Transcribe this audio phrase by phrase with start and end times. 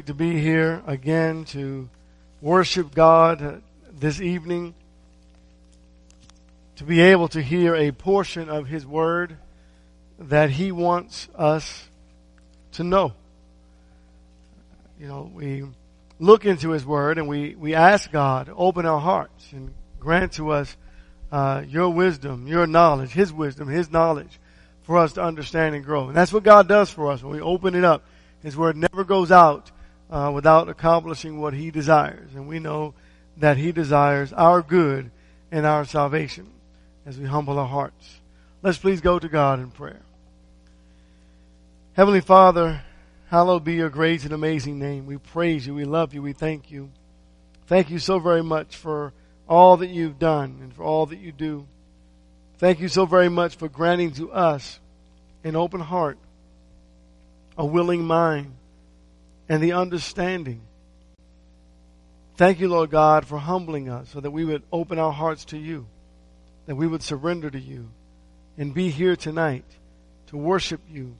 [0.00, 1.86] to be here again to
[2.40, 3.52] worship God uh,
[3.92, 4.72] this evening,
[6.76, 9.36] to be able to hear a portion of His Word
[10.18, 11.90] that He wants us
[12.72, 13.12] to know.
[14.98, 15.64] You know, we
[16.18, 20.52] look into His Word and we, we ask God, open our hearts and grant to
[20.52, 20.74] us
[21.30, 24.40] uh, your wisdom, your knowledge, His wisdom, His knowledge
[24.84, 26.08] for us to understand and grow.
[26.08, 28.04] And that's what God does for us when we open it up.
[28.42, 29.70] His Word never goes out
[30.12, 32.34] uh, without accomplishing what He desires.
[32.34, 32.92] And we know
[33.38, 35.10] that He desires our good
[35.50, 36.48] and our salvation
[37.06, 38.20] as we humble our hearts.
[38.60, 40.02] Let's please go to God in prayer.
[41.94, 42.82] Heavenly Father,
[43.28, 45.06] hallowed be your great and amazing name.
[45.06, 45.74] We praise you.
[45.74, 46.20] We love you.
[46.20, 46.90] We thank you.
[47.66, 49.14] Thank you so very much for
[49.48, 51.66] all that you've done and for all that you do.
[52.58, 54.78] Thank you so very much for granting to us
[55.42, 56.18] an open heart,
[57.56, 58.54] a willing mind,
[59.52, 60.62] and the understanding.
[62.38, 65.58] Thank you, Lord God, for humbling us so that we would open our hearts to
[65.58, 65.86] you,
[66.64, 67.90] that we would surrender to you,
[68.56, 69.66] and be here tonight
[70.28, 71.14] to worship you.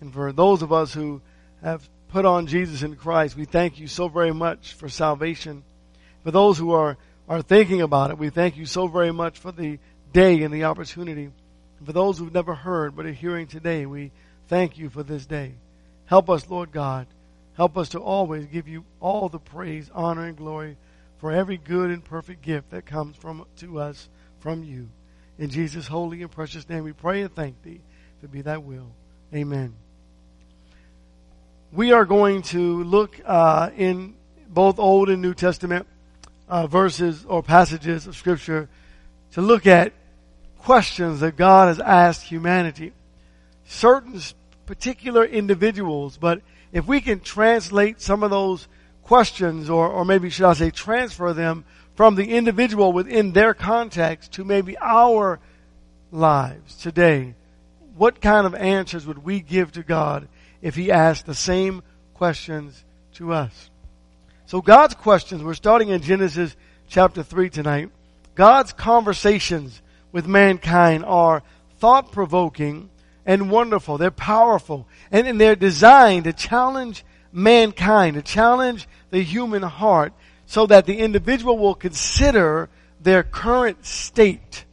[0.00, 1.20] And for those of us who
[1.62, 5.64] have put on Jesus in Christ, we thank you so very much for salvation.
[6.22, 6.96] For those who are,
[7.28, 9.78] are thinking about it, we thank you so very much for the
[10.14, 11.24] day and the opportunity.
[11.24, 14.12] And for those who've never heard but are hearing today, we
[14.48, 15.56] thank you for this day.
[16.06, 17.06] Help us, Lord God,
[17.56, 20.76] Help us to always give you all the praise, honor, and glory
[21.18, 24.08] for every good and perfect gift that comes from to us
[24.40, 24.88] from you.
[25.38, 27.80] In Jesus' holy and precious name we pray and thank thee.
[28.18, 28.90] If it be thy will.
[29.32, 29.74] Amen.
[31.72, 34.14] We are going to look uh, in
[34.48, 35.86] both Old and New Testament
[36.48, 38.68] uh, verses or passages of Scripture
[39.32, 39.92] to look at
[40.58, 42.92] questions that God has asked humanity.
[43.64, 44.20] Certain
[44.66, 46.42] particular individuals, but
[46.74, 48.66] if we can translate some of those
[49.04, 54.32] questions, or, or maybe should I say transfer them from the individual within their context
[54.32, 55.38] to maybe our
[56.10, 57.36] lives today,
[57.96, 60.26] what kind of answers would we give to God
[60.60, 61.80] if He asked the same
[62.12, 62.84] questions
[63.14, 63.70] to us?
[64.46, 66.56] So God's questions, we're starting in Genesis
[66.88, 67.90] chapter 3 tonight.
[68.34, 71.44] God's conversations with mankind are
[71.78, 72.90] thought provoking
[73.26, 73.98] and wonderful.
[73.98, 74.86] They're powerful.
[75.10, 80.12] And, and they're designed to challenge mankind, to challenge the human heart
[80.46, 82.68] so that the individual will consider
[83.00, 84.64] their current state,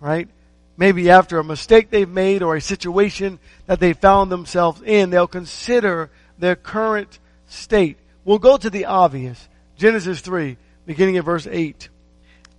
[0.00, 0.28] right?
[0.76, 5.26] Maybe after a mistake they've made or a situation that they found themselves in, they'll
[5.26, 7.98] consider their current state.
[8.24, 9.48] We'll go to the obvious.
[9.76, 10.56] Genesis 3,
[10.86, 11.88] beginning at verse 8.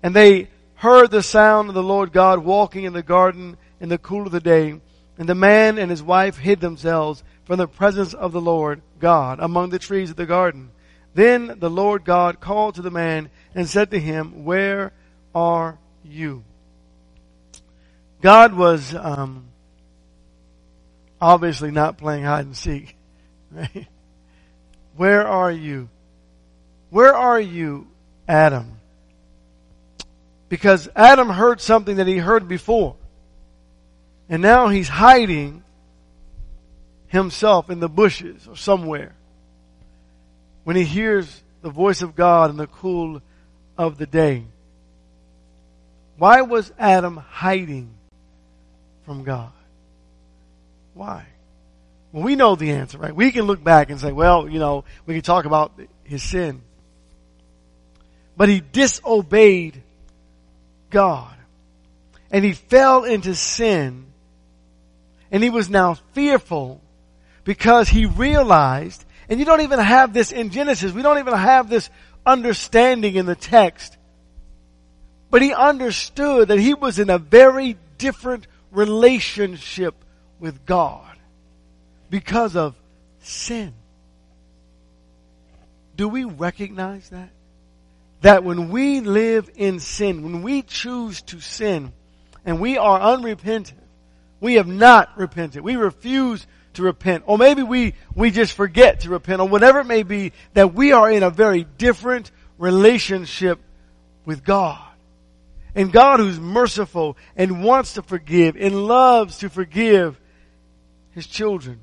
[0.04, 3.98] And they heard the sound of the Lord God walking in the garden in the
[3.98, 4.80] cool of the day.
[5.20, 9.40] And the man and his wife hid themselves from the presence of the Lord God
[9.42, 10.72] among the trees of the garden.
[11.14, 14.94] Then the Lord God called to the man and said to him, Where
[15.36, 16.46] are you?
[18.22, 19.48] God was um,
[21.20, 22.96] obviously not playing hide and seek.
[23.52, 23.88] Right?
[24.96, 25.90] Where are you?
[26.92, 27.88] Where are you,
[28.28, 28.80] Adam?
[30.50, 32.96] Because Adam heard something that he heard before.
[34.30, 35.64] And now he's hiding
[37.08, 39.16] himself in the bushes or somewhere
[40.64, 43.22] when he hears the voice of God in the cool
[43.78, 44.46] of the day.
[46.18, 47.90] Why was Adam hiding
[49.06, 49.52] from God?
[50.94, 51.26] Why?
[52.12, 53.16] Well, we know the answer, right?
[53.16, 55.72] We can look back and say, well, you know, we can talk about
[56.04, 56.62] his sin.
[58.38, 59.82] But he disobeyed
[60.90, 61.34] God.
[62.32, 64.09] And he fell into sin
[65.32, 66.82] and he was now fearful
[67.44, 71.70] because he realized, and you don't even have this in Genesis, we don't even have
[71.70, 71.90] this
[72.26, 73.98] understanding in the text,
[75.32, 79.96] but he understood that he was in a very different relationship
[80.40, 81.18] with God
[82.10, 82.76] because of
[83.20, 83.74] sin.
[85.96, 87.30] Do we recognize that?
[88.22, 91.92] That when we live in sin, when we choose to sin,
[92.46, 93.74] and we are unrepentant,
[94.40, 95.62] we have not repented.
[95.62, 97.24] We refuse to repent.
[97.28, 100.92] Or maybe we, we just forget to repent or whatever it may be that we
[100.92, 103.60] are in a very different relationship
[104.26, 104.82] with God.
[105.76, 110.20] And God who's merciful and wants to forgive and loves to forgive
[111.12, 111.80] His children.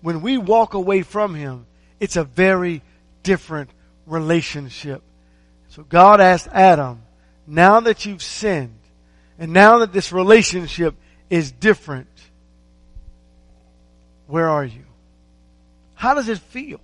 [0.00, 1.66] When we walk away from Him,
[2.00, 2.82] it's a very
[3.22, 3.70] different
[4.06, 5.02] relationship.
[5.68, 7.02] So God asked Adam,
[7.46, 8.74] now that you've sinned,
[9.42, 10.94] and now that this relationship
[11.28, 12.06] is different,
[14.28, 14.84] where are you?
[15.96, 16.78] How does it feel?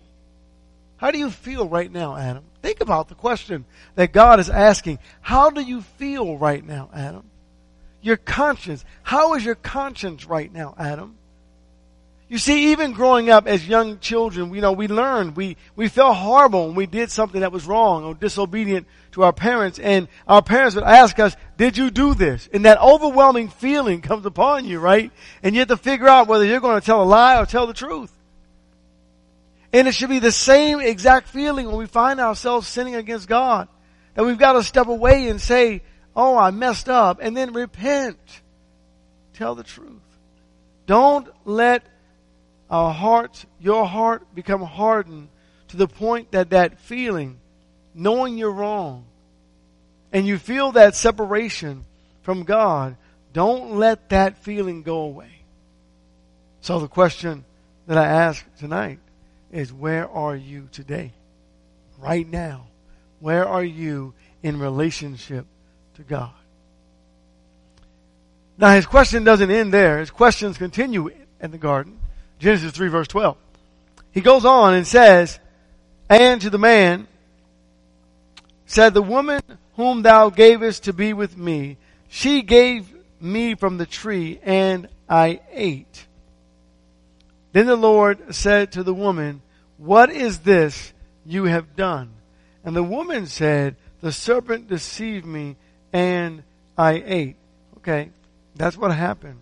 [0.97, 2.43] How do you feel right now, Adam?
[2.61, 3.65] Think about the question
[3.95, 4.99] that God is asking.
[5.21, 7.31] How do you feel right now, Adam?
[8.03, 8.85] Your conscience.
[9.05, 11.17] How is your conscience right now, Adam?
[12.29, 16.17] You see, even growing up as young children, you know, we learned, we, we felt
[16.17, 19.79] horrible when we did something that was wrong or disobedient to our parents.
[19.79, 22.49] And our parents would ask us, did you do this?
[22.53, 25.11] And that overwhelming feeling comes upon you, right?
[25.43, 27.67] And you have to figure out whether you're going to tell a lie or tell
[27.67, 28.13] the truth.
[29.73, 33.67] And it should be the same exact feeling when we find ourselves sinning against God.
[34.15, 35.83] That we've got to step away and say,
[36.15, 38.19] oh, I messed up, and then repent.
[39.35, 40.03] Tell the truth.
[40.87, 41.85] Don't let
[42.71, 45.29] our hearts, your heart become hardened
[45.69, 47.41] to the point that that feeling,
[47.95, 49.07] knowing you're wrong,
[50.13, 51.85] and you feel that separation
[52.23, 52.97] from God,
[53.33, 55.31] don't let that feeling go away.
[56.61, 57.45] So the question
[57.87, 58.99] that I ask tonight
[59.53, 61.13] is where are you today?
[61.99, 62.67] Right now.
[63.21, 65.47] Where are you in relationship
[65.97, 66.31] to God?
[68.57, 69.99] Now his question doesn't end there.
[69.99, 71.99] His questions continue in the garden.
[72.39, 73.37] Genesis 3 verse 12.
[74.13, 75.39] He goes on and says,
[76.09, 77.07] and to the man
[78.67, 79.43] said, the woman
[79.79, 81.77] whom thou gavest to be with me,
[82.09, 86.05] she gave me from the tree and I ate.
[87.53, 89.41] Then the Lord said to the woman,
[89.77, 90.93] what is this
[91.25, 92.11] you have done?
[92.65, 95.55] And the woman said, the serpent deceived me
[95.93, 96.43] and
[96.77, 97.37] I ate.
[97.77, 98.11] Okay.
[98.57, 99.39] That's what happened.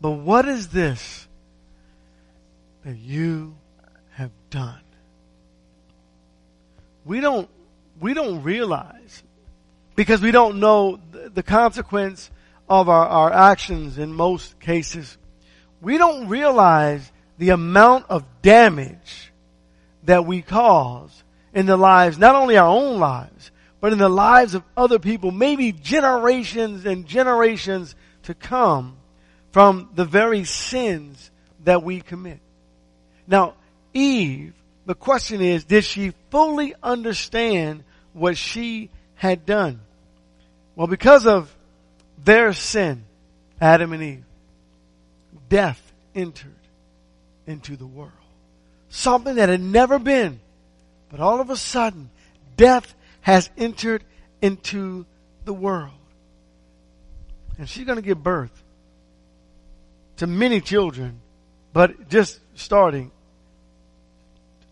[0.00, 1.26] But what is this
[2.84, 3.56] that you
[4.12, 4.82] have done?
[7.04, 7.48] We don't,
[8.00, 9.22] we don't realize
[9.94, 11.00] because we don't know
[11.34, 12.30] the consequence
[12.68, 15.16] of our, our actions in most cases.
[15.80, 19.32] We don't realize the amount of damage
[20.04, 23.50] that we cause in the lives, not only our own lives,
[23.80, 27.94] but in the lives of other people, maybe generations and generations
[28.24, 28.96] to come
[29.52, 31.30] from the very sins
[31.64, 32.40] that we commit.
[33.26, 33.54] Now,
[33.94, 34.54] Eve,
[34.86, 37.84] the question is, did she fully understand
[38.16, 39.80] what she had done?
[40.74, 41.54] Well, because of
[42.22, 43.04] their sin,
[43.60, 44.24] Adam and Eve,
[45.48, 45.80] death
[46.14, 46.52] entered
[47.46, 48.12] into the world.
[48.88, 50.40] Something that had never been.
[51.10, 52.10] But all of a sudden,
[52.56, 54.02] death has entered
[54.42, 55.06] into
[55.44, 55.92] the world.
[57.58, 58.62] And she's going to give birth
[60.16, 61.20] to many children,
[61.72, 63.10] but just starting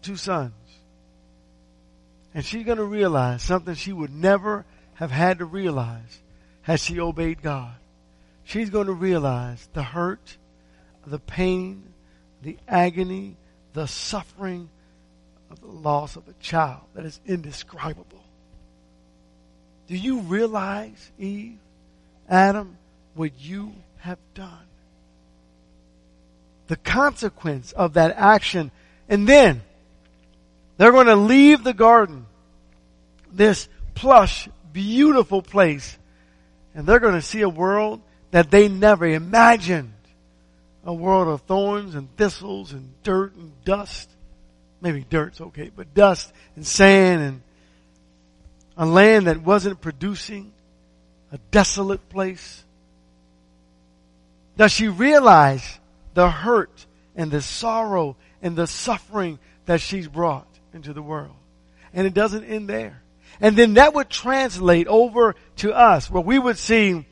[0.02, 0.52] two sons.
[2.34, 4.64] And she's going to realize something she would never
[4.94, 6.20] have had to realize
[6.62, 7.74] had she obeyed God.
[8.44, 10.36] She's going to realize the hurt,
[11.06, 11.94] the pain,
[12.42, 13.36] the agony,
[13.72, 14.68] the suffering
[15.50, 18.24] of the loss of a child that is indescribable.
[19.86, 21.58] Do you realize, Eve,
[22.28, 22.76] Adam,
[23.14, 24.66] what you have done?
[26.66, 28.70] the consequence of that action.
[29.08, 29.62] And then
[30.76, 32.26] they're going to leave the garden,
[33.32, 35.98] this plush, beautiful place,
[36.74, 38.00] and they're going to see a world
[38.32, 39.92] that they never imagined.
[40.86, 44.10] A world of thorns and thistles and dirt and dust.
[44.82, 47.42] Maybe dirt's okay, but dust and sand and
[48.76, 50.52] a land that wasn't producing,
[51.32, 52.64] a desolate place.
[54.58, 55.78] Does she realize
[56.12, 56.84] the hurt
[57.16, 61.34] and the sorrow and the suffering that she's brought into the world.
[61.92, 63.02] And it doesn't end there.
[63.40, 67.04] And then that would translate over to us where we would see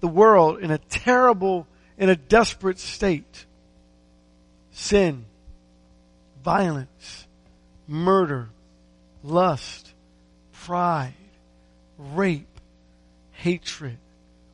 [0.00, 1.66] the world in a terrible,
[1.98, 3.46] in a desperate state.
[4.72, 5.24] Sin,
[6.42, 7.26] violence,
[7.86, 8.48] murder,
[9.22, 9.92] lust,
[10.52, 11.14] pride,
[11.98, 12.60] rape,
[13.32, 13.98] hatred,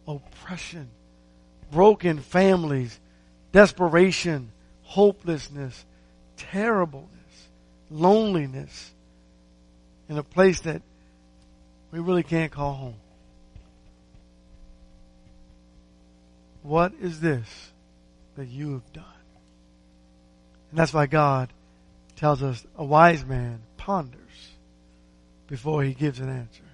[0.07, 0.89] oppression,
[1.71, 2.99] broken families,
[3.53, 4.51] desperation,
[4.83, 5.85] hopelessness,
[6.37, 7.18] terribleness,
[7.91, 8.93] loneliness
[10.09, 10.83] in a place that
[11.91, 12.97] we really can't call home.
[16.63, 17.73] What is this
[18.37, 19.05] that you have done?
[20.71, 21.53] And that's why God
[22.17, 24.19] tells us a wise man ponders
[25.47, 26.65] before he gives an answer.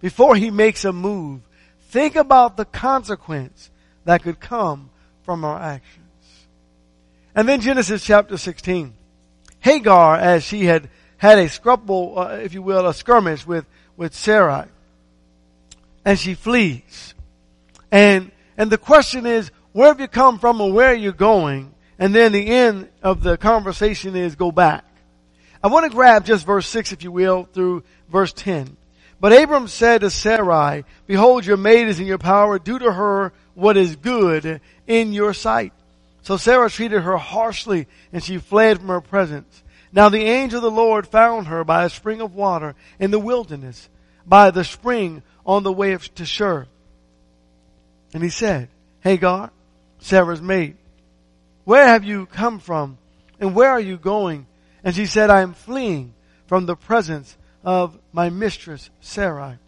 [0.00, 1.42] Before he makes a move,
[1.90, 3.70] think about the consequence
[4.04, 4.90] that could come
[5.22, 6.06] from our actions.
[7.34, 8.94] And then Genesis chapter 16.
[9.60, 14.14] Hagar, as she had had a scrupple, uh, if you will, a skirmish with, with
[14.14, 14.66] Sarai.
[16.04, 17.14] And she flees.
[17.92, 21.74] And, and the question is, where have you come from and where are you going?
[21.98, 24.84] And then the end of the conversation is go back.
[25.62, 28.76] I want to grab just verse 6, if you will, through verse 10.
[29.20, 32.58] But Abram said to Sarai, Behold, your maid is in your power.
[32.58, 35.74] Do to her what is good in your sight.
[36.22, 39.62] So Sarah treated her harshly, and she fled from her presence.
[39.92, 43.18] Now the angel of the Lord found her by a spring of water in the
[43.18, 43.88] wilderness,
[44.26, 46.66] by the spring on the way to Shur.
[48.12, 48.68] And he said,
[49.00, 49.50] Hagar,
[49.98, 50.76] Sarah's maid,
[51.64, 52.98] where have you come from?
[53.38, 54.46] And where are you going?
[54.84, 56.14] And she said, I am fleeing
[56.46, 59.58] from the presence of my mistress Sarai.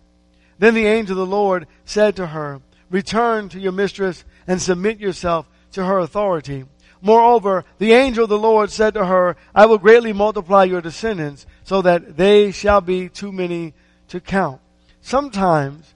[0.59, 5.00] Then the angel of the Lord said to her, Return to your mistress and submit
[5.00, 6.64] yourself to her authority.
[7.00, 11.47] Moreover, the angel of the Lord said to her, I will greatly multiply your descendants
[11.64, 13.75] so that they shall be too many
[14.09, 14.61] to count.
[15.00, 15.93] Sometimes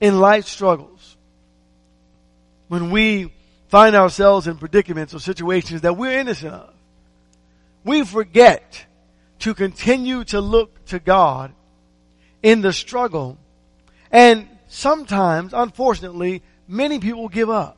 [0.00, 1.16] in life struggles,
[2.68, 3.32] when we
[3.68, 6.72] find ourselves in predicaments or situations that we're innocent of,
[7.84, 8.86] we forget
[9.40, 11.52] to continue to look to God
[12.42, 13.38] in the struggle.
[14.10, 17.76] And sometimes, unfortunately, many people give up.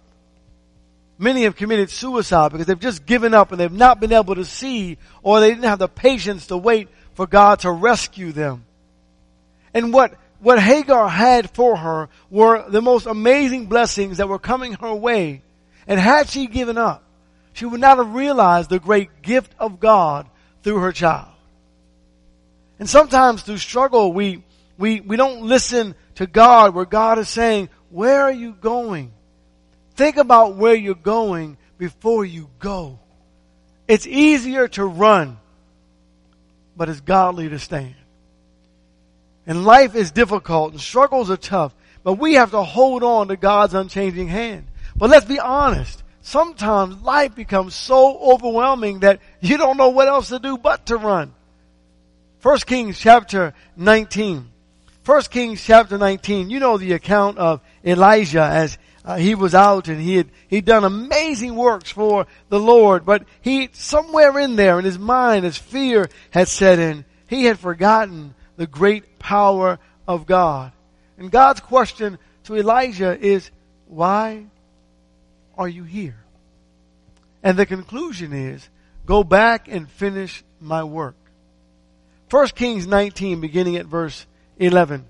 [1.19, 4.45] Many have committed suicide because they've just given up and they've not been able to
[4.45, 8.65] see or they didn't have the patience to wait for God to rescue them.
[9.73, 14.75] And what, what Hagar had for her were the most amazing blessings that were coming
[14.75, 15.43] her way.
[15.87, 17.03] And had she given up,
[17.55, 20.29] she would not have realized the great gift of God
[20.63, 21.29] through her child.
[22.79, 24.43] And sometimes through struggle, we,
[24.77, 29.13] we, we don't listen to God where God is saying, where are you going?
[29.97, 32.99] Think about where you're going before you go.
[33.89, 35.39] It's easier to run,
[36.77, 37.95] but it's godly to stand.
[39.47, 43.37] And life is difficult and struggles are tough, but we have to hold on to
[43.37, 44.67] God's unchanging hand.
[44.97, 46.03] But let's be honest.
[46.21, 50.97] Sometimes life becomes so overwhelming that you don't know what else to do but to
[50.97, 51.33] run.
[52.41, 54.51] First Kings chapter 19.
[55.05, 56.51] First Kings chapter 19.
[56.51, 58.77] You know the account of Elijah as
[59.07, 63.25] uh, he was out and he had he'd done amazing works for the Lord, but
[63.41, 68.35] he somewhere in there in his mind, as fear had set in, he had forgotten
[68.57, 70.73] the great power of God.
[71.19, 73.51] And God's question to Elijah is,
[73.87, 74.47] why
[75.57, 76.17] are you here?
[77.45, 78.69] And the conclusion is,
[79.07, 81.15] go back and finish my work.
[82.29, 84.27] 1 Kings 19 beginning at verse
[84.59, 85.05] 11.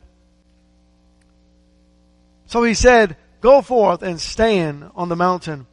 [2.47, 5.69] So he said, Go forth and stand on the mountain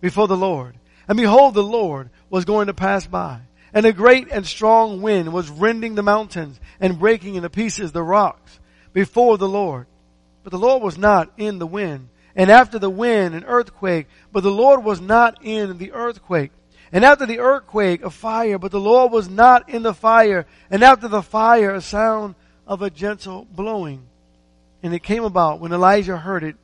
[0.00, 0.76] before the Lord.
[1.06, 3.40] And behold, the Lord was going to pass by.
[3.74, 8.02] And a great and strong wind was rending the mountains and breaking into pieces the
[8.02, 8.58] rocks
[8.94, 9.88] before the Lord.
[10.42, 12.08] But the Lord was not in the wind.
[12.34, 14.06] And after the wind, an earthquake.
[14.32, 16.52] But the Lord was not in the earthquake.
[16.92, 18.58] And after the earthquake, a fire.
[18.58, 20.46] But the Lord was not in the fire.
[20.70, 24.06] And after the fire, a sound of a gentle blowing.
[24.82, 26.56] And it came about when Elijah heard it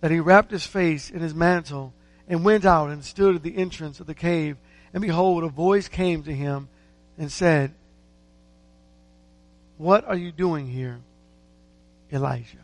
[0.00, 1.92] that he wrapped his face in his mantle
[2.28, 4.56] and went out and stood at the entrance of the cave.
[4.92, 6.68] And behold, a voice came to him
[7.16, 7.74] and said,
[9.76, 11.00] What are you doing here,
[12.12, 12.58] Elijah?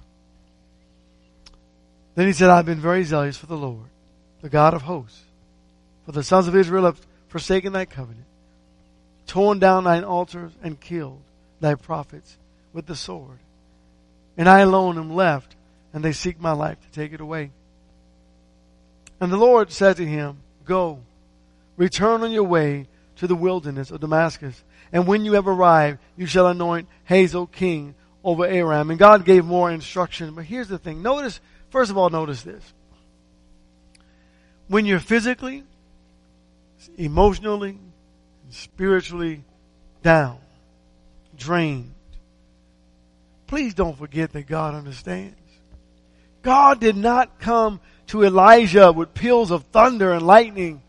[2.14, 3.88] Then he said, I've been very zealous for the Lord,
[4.40, 5.20] the God of hosts.
[6.06, 8.26] For the sons of Israel have forsaken thy covenant,
[9.26, 11.22] torn down thine altars, and killed
[11.60, 12.36] thy prophets
[12.72, 13.38] with the sword.
[14.36, 15.56] And I alone am left
[15.94, 17.52] and they seek my life to take it away.
[19.20, 21.00] And the Lord said to him, Go,
[21.76, 26.26] return on your way to the wilderness of Damascus, and when you have arrived, you
[26.26, 28.90] shall anoint Hazael king over Aram.
[28.90, 30.34] And God gave more instruction.
[30.34, 31.02] But here's the thing.
[31.02, 32.72] Notice, first of all, notice this.
[34.68, 35.64] When you're physically,
[36.96, 37.78] emotionally,
[38.50, 39.44] spiritually
[40.02, 40.38] down,
[41.36, 41.92] drained,
[43.46, 45.36] please don't forget that God understands.
[46.44, 50.82] God did not come to Elijah with peals of thunder and lightning.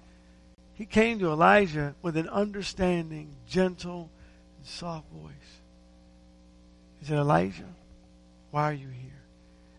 [0.73, 4.09] He came to Elijah with an understanding, gentle,
[4.57, 5.31] and soft voice.
[6.99, 7.73] He said, Elijah,
[8.51, 9.11] why are you here?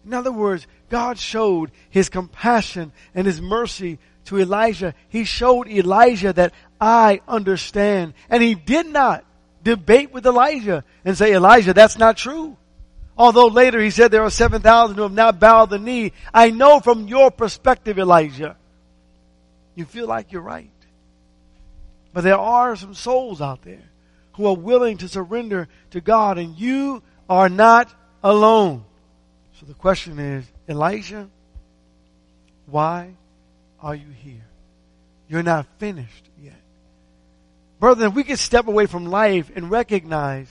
[0.06, 4.94] In other words, God showed his compassion and his mercy to Elijah.
[5.08, 8.14] He showed Elijah that I understand.
[8.30, 9.24] And he did not
[9.62, 12.56] debate with Elijah and say, Elijah, that's not true.
[13.16, 16.12] Although later he said there are 7,000 who have not bowed the knee.
[16.34, 18.56] I know from your perspective, Elijah,
[19.74, 20.70] you feel like you're right.
[22.12, 23.90] But there are some souls out there
[24.34, 27.92] who are willing to surrender to God and you are not
[28.22, 28.84] alone.
[29.60, 31.28] So the question is, Elijah,
[32.66, 33.14] why
[33.80, 34.46] are you here?
[35.28, 36.60] you're not finished yet.
[37.78, 40.48] Brother, if we can step away from life and recognize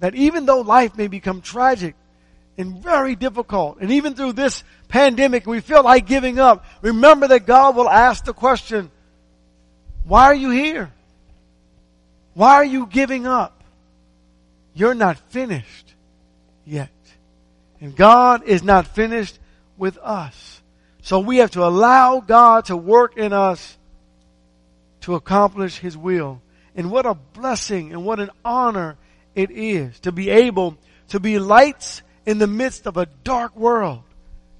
[0.00, 1.94] that even though life may become tragic
[2.58, 7.46] and very difficult, and even through this pandemic we feel like giving up, remember that
[7.46, 8.90] God will ask the question,
[10.04, 10.92] why are you here?
[12.34, 13.62] Why are you giving up?
[14.74, 15.94] You're not finished
[16.64, 16.90] yet.
[17.80, 19.38] And God is not finished
[19.76, 20.60] with us.
[21.02, 23.76] So we have to allow God to work in us
[25.02, 26.42] to accomplish His will.
[26.74, 28.96] And what a blessing and what an honor
[29.34, 30.76] it is to be able
[31.08, 34.02] to be lights in the midst of a dark world.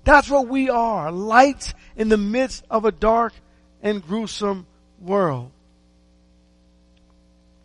[0.05, 1.13] That's what we are.
[1.13, 3.33] Lights in the midst of a dark
[3.83, 4.67] and gruesome
[5.01, 5.51] world.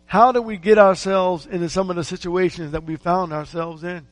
[0.06, 4.06] How do we get ourselves into some of the situations that we found ourselves in?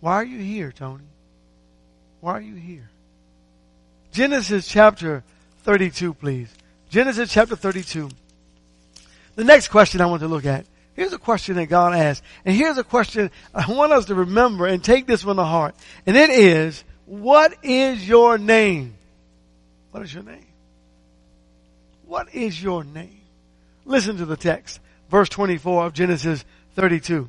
[0.00, 1.04] Why are you here, Tony?
[2.20, 2.90] Why are you here?
[4.12, 5.22] Genesis chapter
[5.64, 6.48] 32, please.
[6.88, 8.08] Genesis chapter 32.
[9.34, 10.66] The next question I want to look at.
[10.94, 12.22] Here's a question that God asked.
[12.44, 15.74] And here's a question I want us to remember and take this one to heart.
[16.06, 18.94] And it is, what is your name?
[19.90, 20.46] What is your name?
[22.06, 23.20] What is your name?
[23.84, 24.80] Listen to the text.
[25.10, 26.44] Verse 24 of Genesis
[26.76, 27.28] 32.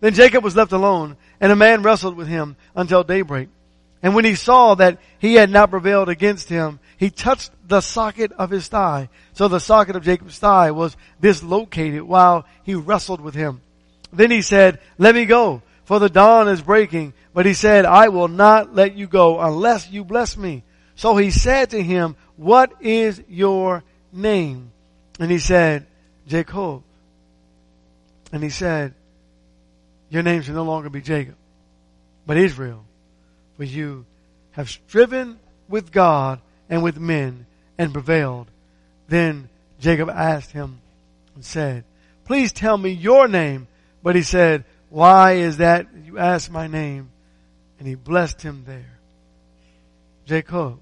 [0.00, 3.48] Then Jacob was left alone, and a man wrestled with him until daybreak.
[4.02, 8.32] And when he saw that he had not prevailed against him, he touched the socket
[8.32, 9.08] of his thigh.
[9.32, 13.60] So the socket of Jacob's thigh was dislocated while he wrestled with him.
[14.12, 17.14] Then he said, let me go, for the dawn is breaking.
[17.34, 20.64] But he said, I will not let you go unless you bless me.
[20.96, 24.72] So he said to him, what is your name?
[25.20, 25.86] And he said,
[26.26, 26.82] Jacob.
[28.32, 28.94] And he said,
[30.10, 31.36] your name shall no longer be Jacob,
[32.26, 32.84] but Israel.
[33.58, 34.06] For you
[34.52, 35.38] have striven
[35.68, 37.44] with God and with men
[37.76, 38.46] and prevailed.
[39.08, 39.48] Then
[39.80, 40.80] Jacob asked him
[41.34, 41.82] and said,
[42.24, 43.66] please tell me your name.
[44.00, 47.10] But he said, why is that you ask my name?
[47.80, 48.98] And he blessed him there.
[50.24, 50.78] Jacob.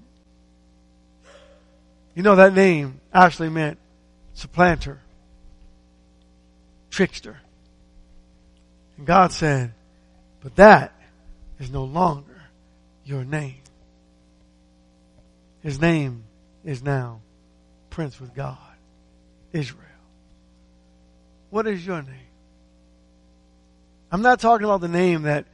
[2.13, 3.79] You know that name actually meant
[4.33, 4.99] supplanter,
[6.91, 7.39] trickster.
[8.97, 9.73] And God said,
[10.41, 10.93] but that
[11.59, 12.36] is no longer
[13.07, 13.61] your name.
[15.61, 16.23] His name
[16.63, 17.21] is now
[17.89, 18.57] Prince with God,
[19.53, 19.83] Israel.
[21.49, 22.13] What is your name?
[24.11, 25.45] I'm not talking about the name that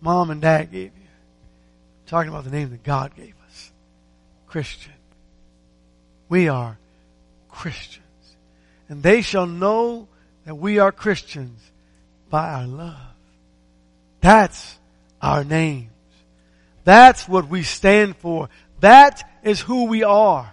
[0.00, 1.08] mom and dad gave you.
[1.08, 3.72] I'm talking about the name that God gave us.
[4.46, 4.92] Christian.
[6.28, 6.78] We are
[7.48, 8.04] Christians.
[8.88, 10.08] And they shall know
[10.44, 11.60] that we are Christians
[12.28, 12.96] by our love.
[14.20, 14.78] That's
[15.20, 15.90] our names.
[16.84, 18.48] That's what we stand for.
[18.80, 20.52] That is who we are.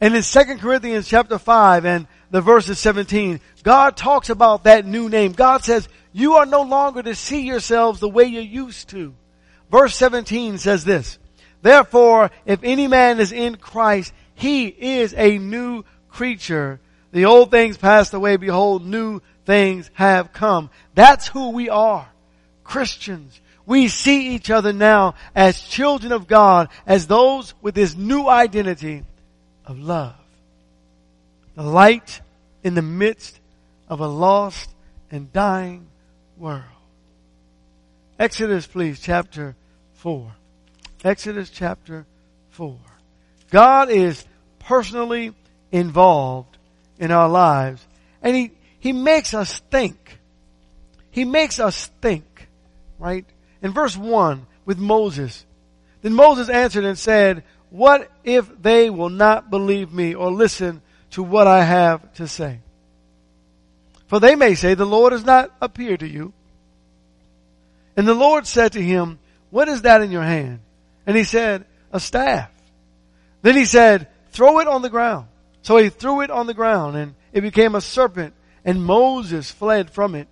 [0.00, 5.08] And in 2 Corinthians chapter 5 and the verses 17, God talks about that new
[5.08, 5.32] name.
[5.32, 9.14] God says, you are no longer to see yourselves the way you used to.
[9.70, 11.18] Verse 17 says this,
[11.60, 16.80] Therefore, if any man is in Christ, he is a new creature.
[17.12, 18.36] The old things passed away.
[18.38, 20.70] Behold, new things have come.
[20.94, 22.08] That's who we are.
[22.64, 23.38] Christians.
[23.66, 29.02] We see each other now as children of God, as those with this new identity
[29.64, 30.14] of love.
[31.56, 32.20] The light
[32.62, 33.40] in the midst
[33.88, 34.70] of a lost
[35.10, 35.88] and dying
[36.36, 36.62] world.
[38.18, 39.56] Exodus, please, chapter
[39.94, 40.32] 4.
[41.04, 42.06] Exodus chapter
[42.50, 42.78] 4.
[43.50, 44.24] God is
[44.60, 45.34] personally
[45.72, 46.56] involved
[46.98, 47.84] in our lives.
[48.22, 50.18] And He, He makes us think.
[51.10, 52.48] He makes us think,
[52.98, 53.26] right?
[53.62, 55.44] In verse 1 with Moses,
[56.02, 61.22] then Moses answered and said, what if they will not believe me or listen to
[61.22, 62.60] what I have to say?
[64.06, 66.32] For they may say, the Lord has not appeared to you.
[67.96, 69.18] And the Lord said to him,
[69.50, 70.60] what is that in your hand?
[71.06, 72.50] And he said, a staff.
[73.42, 75.26] Then he said, throw it on the ground.
[75.62, 79.90] So he threw it on the ground and it became a serpent and Moses fled
[79.90, 80.28] from it.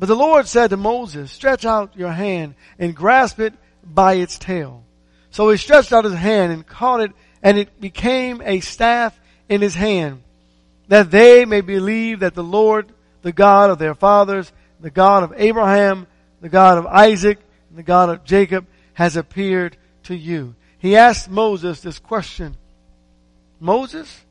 [0.00, 3.52] But the Lord said to Moses, stretch out your hand and grasp it
[3.84, 4.82] by its tail.
[5.30, 9.18] So he stretched out his hand and caught it and it became a staff
[9.50, 10.22] in his hand
[10.88, 15.34] that they may believe that the Lord, the God of their fathers, the God of
[15.36, 16.06] Abraham,
[16.40, 20.54] the God of Isaac, and the God of Jacob has appeared to you.
[20.78, 22.56] He asked Moses this question.
[23.60, 24.24] Moses,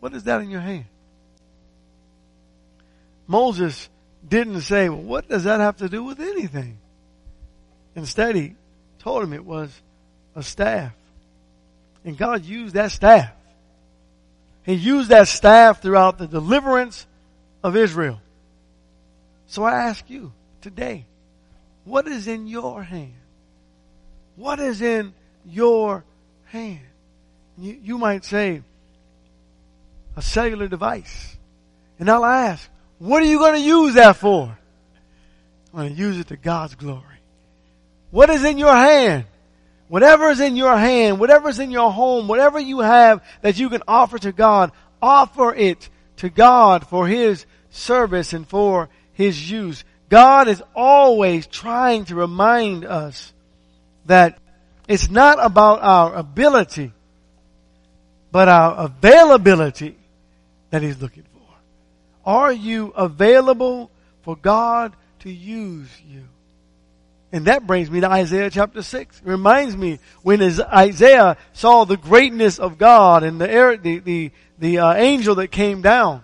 [0.00, 0.86] what is that in your hand?
[3.26, 3.90] Moses
[4.28, 6.78] didn't say, well, what does that have to do with anything?
[7.94, 8.54] Instead, he
[8.98, 9.70] told him it was
[10.34, 10.92] a staff.
[12.04, 13.32] And God used that staff.
[14.64, 17.06] He used that staff throughout the deliverance
[17.62, 18.20] of Israel.
[19.46, 21.06] So I ask you today,
[21.84, 23.14] what is in your hand?
[24.36, 25.14] What is in
[25.46, 26.04] your
[26.46, 26.80] hand?
[27.56, 28.62] You, you might say,
[30.16, 31.36] a cellular device.
[31.98, 34.56] And I'll ask, what are you going to use that for?
[35.72, 37.02] I'm going to use it to God's glory.
[38.10, 39.24] What is in your hand?
[39.88, 43.70] Whatever is in your hand, whatever is in your home, whatever you have that you
[43.70, 49.84] can offer to God, offer it to God for His service and for His use.
[50.08, 53.32] God is always trying to remind us
[54.06, 54.38] that
[54.88, 56.92] it's not about our ability,
[58.30, 59.96] but our availability
[60.70, 61.27] that He's looking for.
[62.28, 66.24] Are you available for God to use you?
[67.32, 69.20] And that brings me to Isaiah chapter 6.
[69.20, 74.78] It reminds me when Isaiah saw the greatness of God and the, the, the, the
[74.78, 76.22] uh, angel that came down.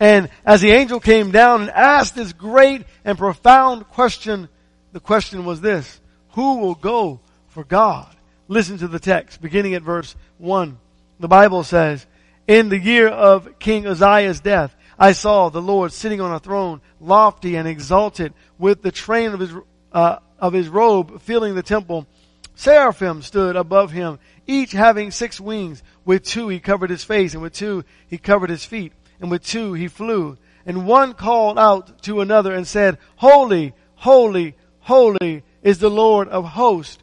[0.00, 4.48] And as the angel came down and asked this great and profound question,
[4.92, 8.08] the question was this, who will go for God?
[8.48, 10.78] Listen to the text, beginning at verse 1.
[11.20, 12.06] The Bible says,
[12.46, 16.80] In the year of King Uzziah's death, I saw the Lord sitting on a throne,
[17.00, 19.52] lofty and exalted, with the train of his
[19.92, 22.06] uh, of his robe filling the temple.
[22.54, 25.82] Seraphim stood above him, each having six wings.
[26.04, 29.44] With two he covered his face, and with two he covered his feet, and with
[29.44, 30.36] two he flew.
[30.66, 36.44] And one called out to another and said, Holy, holy, holy is the Lord of
[36.44, 36.98] hosts.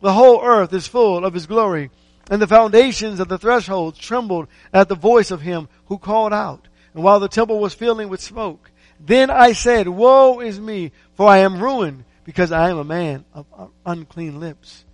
[0.00, 1.90] The whole earth is full of his glory.
[2.30, 6.68] And the foundations of the thresholds trembled at the voice of him who called out.
[6.94, 11.28] And while the temple was filling with smoke, then I said, Woe is me, for
[11.28, 13.46] I am ruined because I am a man of
[13.86, 14.84] unclean lips,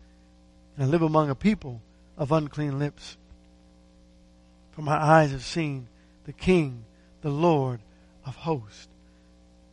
[0.77, 1.81] and I live among a people
[2.17, 3.17] of unclean lips.
[4.73, 5.89] For my eyes have seen
[6.25, 6.85] the King,
[7.23, 7.81] the Lord
[8.25, 8.89] of hosts.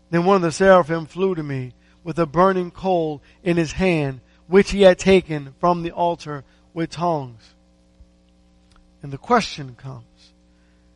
[0.09, 4.21] Then one of the seraphim flew to me with a burning coal in his hand,
[4.47, 7.53] which he had taken from the altar with tongs.
[9.01, 10.03] And the question comes.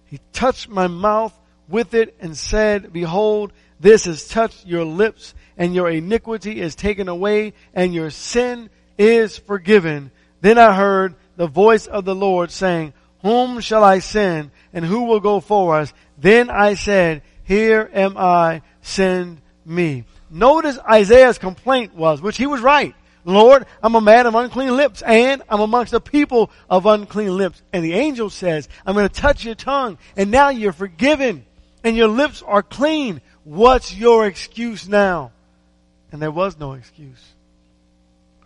[0.07, 5.75] He touched my mouth with it and said, Behold, this has touched your lips and
[5.75, 10.11] your iniquity is taken away and your sin is forgiven.
[10.41, 15.03] Then I heard the voice of the Lord saying, whom shall I send and who
[15.03, 15.93] will go for us?
[16.17, 20.05] Then I said, here am I, send me.
[20.29, 22.95] Notice Isaiah's complaint was, which he was right.
[23.27, 27.61] Lord, I'm a man of unclean lips and I'm amongst a people of unclean lips.
[27.73, 31.45] And the angel says, I'm going to touch your tongue and now you're forgiven
[31.83, 33.19] and your lips are clean.
[33.43, 35.33] What's your excuse now?
[36.09, 37.21] And there was no excuse.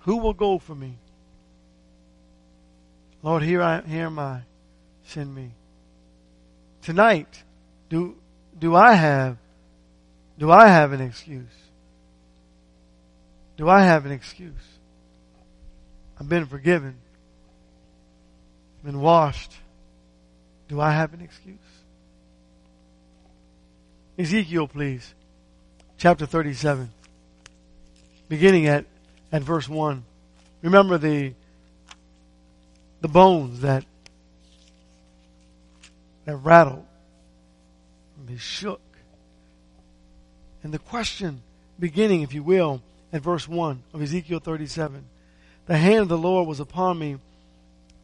[0.02, 0.98] Who will go for me?
[3.22, 4.42] Lord, here I here am I.
[5.04, 5.52] Send me.
[6.82, 7.44] Tonight,
[7.88, 8.16] do
[8.58, 9.38] do I have
[10.40, 11.46] do I have an excuse?
[13.58, 14.71] Do I have an excuse?
[16.22, 16.94] I've been forgiven.
[18.78, 19.54] I've Been washed.
[20.68, 21.58] Do I have an excuse?
[24.20, 25.16] Ezekiel, please.
[25.98, 26.92] Chapter 37.
[28.30, 28.86] Beginning at,
[29.32, 30.04] at verse 1.
[30.62, 31.34] Remember the,
[33.02, 33.84] the bones that,
[36.26, 36.86] that rattled.
[38.20, 38.80] and They shook.
[40.62, 41.42] And the question,
[41.80, 45.04] beginning, if you will, at verse 1 of Ezekiel 37.
[45.72, 47.16] The hand of the Lord was upon me,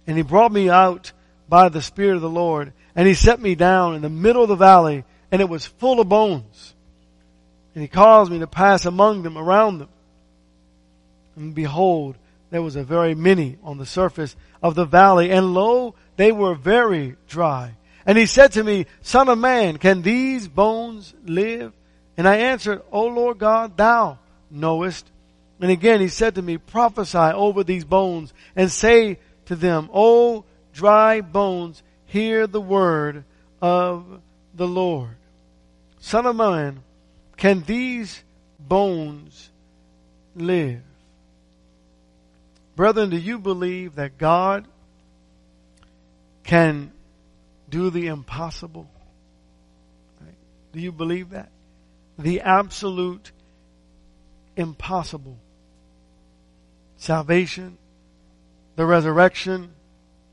[0.08, 1.12] and he brought me out
[1.49, 4.47] by the Spirit of the Lord, and he set me down in the middle of
[4.47, 5.03] the valley
[5.34, 6.73] and it was full of bones.
[7.75, 9.89] And he caused me to pass among them, around them.
[11.36, 12.15] And behold,
[12.51, 16.56] there was a very many on the surface of the valley, and lo, they were
[16.56, 17.75] very dry.
[18.06, 21.73] And he said to me, Son of man, can these bones live?
[22.15, 25.12] And I answered, O Lord God, thou knowest.
[25.59, 30.45] And again he said to me, Prophesy over these bones, and say to them, O
[30.73, 33.23] dry bones, hear the word
[33.61, 34.21] of
[34.53, 35.15] the Lord.
[35.99, 36.83] Son of man,
[37.37, 38.23] can these
[38.59, 39.49] bones
[40.35, 40.81] live?
[42.75, 44.67] Brethren, do you believe that God
[46.43, 46.91] can
[47.69, 48.87] do the impossible?
[50.73, 51.49] Do you believe that?
[52.19, 53.31] The absolute
[54.55, 55.37] impossible.
[56.97, 57.77] Salvation,
[58.75, 59.71] the resurrection,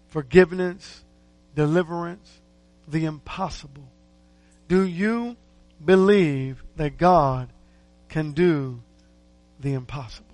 [0.09, 1.05] forgiveness,
[1.55, 2.41] deliverance,
[2.89, 3.89] the impossible.
[4.69, 5.37] Do you
[5.85, 7.49] believe that God
[8.09, 8.81] can do
[9.61, 10.27] the impossible?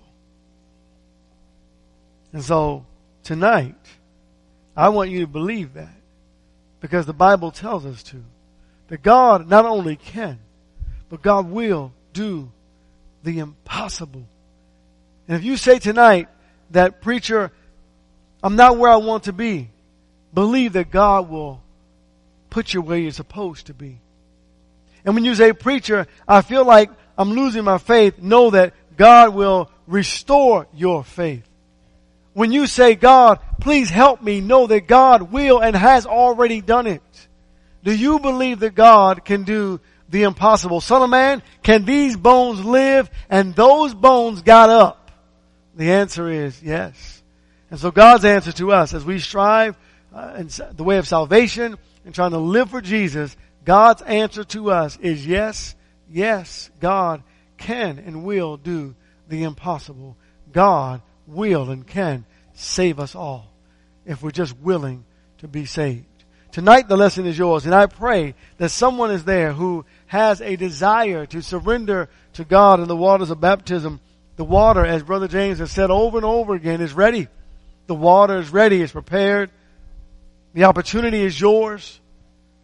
[2.33, 2.85] And so
[3.23, 3.75] tonight,
[4.75, 5.93] I want you to believe that
[6.79, 8.23] because the Bible tells us to.
[8.87, 10.39] That God not only can,
[11.07, 12.51] but God will do
[13.23, 14.27] the impossible.
[15.31, 16.27] And if you say tonight
[16.71, 17.53] that preacher,
[18.43, 19.69] I'm not where I want to be,
[20.33, 21.61] believe that God will
[22.49, 24.01] put you where you're supposed to be.
[25.05, 29.33] And when you say, preacher, I feel like I'm losing my faith, know that God
[29.33, 31.47] will restore your faith.
[32.33, 36.87] When you say, God, please help me, know that God will and has already done
[36.87, 37.27] it.
[37.85, 40.81] Do you believe that God can do the impossible?
[40.81, 43.09] Son of man, can these bones live?
[43.29, 45.00] And those bones got up.
[45.75, 47.23] The answer is yes.
[47.69, 49.77] And so God's answer to us as we strive
[50.13, 54.71] uh, in the way of salvation and trying to live for Jesus, God's answer to
[54.71, 55.75] us is yes,
[56.09, 57.23] yes, God
[57.57, 58.95] can and will do
[59.29, 60.17] the impossible.
[60.51, 63.51] God will and can save us all
[64.05, 65.05] if we're just willing
[65.37, 66.05] to be saved.
[66.51, 70.57] Tonight the lesson is yours and I pray that someone is there who has a
[70.57, 74.01] desire to surrender to God in the waters of baptism.
[74.35, 77.27] The water, as Brother James has said over and over again, is ready.
[77.87, 79.51] The water is ready, it's prepared.
[80.53, 81.99] The opportunity is yours.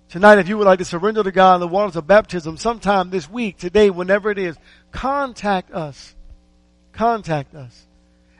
[0.09, 3.09] Tonight, if you would like to surrender to God in the waters of baptism sometime
[3.09, 4.55] this week, today, whenever it is,
[4.91, 6.15] contact us.
[6.93, 7.85] Contact us.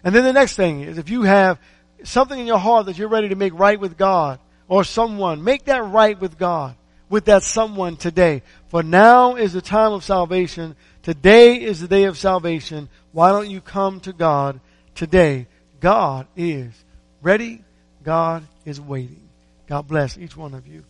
[0.03, 1.59] And then the next thing is if you have
[2.03, 5.65] something in your heart that you're ready to make right with God or someone, make
[5.65, 6.75] that right with God
[7.09, 8.43] with that someone today.
[8.67, 10.75] For now is the time of salvation.
[11.07, 12.89] Today is the day of salvation.
[13.13, 14.59] Why don't you come to God
[14.93, 15.47] today?
[15.79, 16.73] God is
[17.21, 17.63] ready.
[18.03, 19.29] God is waiting.
[19.67, 20.83] God bless each one of you.